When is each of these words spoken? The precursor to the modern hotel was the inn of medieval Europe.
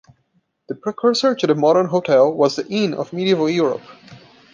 The 0.67 0.73
precursor 0.73 1.35
to 1.35 1.45
the 1.45 1.53
modern 1.53 1.85
hotel 1.85 2.33
was 2.33 2.55
the 2.55 2.65
inn 2.65 2.95
of 2.95 3.13
medieval 3.13 3.47
Europe. 3.47 3.83